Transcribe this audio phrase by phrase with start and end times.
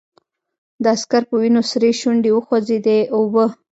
[0.83, 3.45] د عسکر په وينو سرې شونډې وخوځېدې: اوبه!